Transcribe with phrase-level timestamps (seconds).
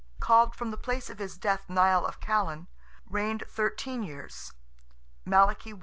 [0.19, 2.65] (called from the place of his death Nial of Callan),
[3.07, 4.51] reigned thirteen years;
[5.25, 5.79] Malachy I.